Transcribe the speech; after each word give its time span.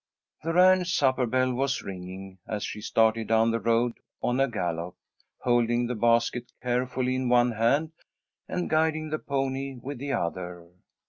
The 0.43 0.51
ranch 0.53 0.95
supper 0.95 1.27
bell 1.27 1.53
was 1.53 1.83
ringing 1.83 2.39
as 2.47 2.63
she 2.63 2.81
started 2.81 3.27
down 3.27 3.51
the 3.51 3.59
road 3.59 3.99
on 4.23 4.39
a 4.39 4.47
gallop, 4.47 4.95
holding 5.41 5.85
the 5.85 5.93
basket 5.93 6.51
carefully 6.59 7.13
in 7.13 7.29
one 7.29 7.51
hand, 7.51 7.91
and 8.47 8.67
guiding 8.67 9.11
the 9.11 9.19
pony 9.19 9.75
with 9.79 9.99
the 9.99 10.13
other. 10.13 10.67